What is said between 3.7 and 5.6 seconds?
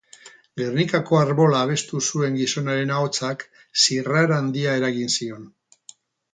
zirrara handia eragin zion.